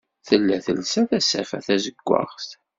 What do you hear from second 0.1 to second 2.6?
Tella telsa tasafa d tazewwaɣt.